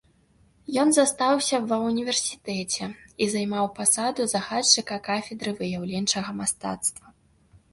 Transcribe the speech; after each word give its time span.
Ён 0.83 0.87
застаўся 0.95 1.59
ва 1.71 1.77
ўніверсітэце 1.89 2.85
і 3.25 3.27
займаў 3.33 3.65
пасаду 3.81 4.27
загадчыка 4.33 4.95
кафедры 5.09 5.55
выяўленчага 5.61 6.31
мастацтва. 6.41 7.07